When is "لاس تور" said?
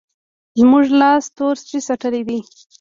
0.99-1.55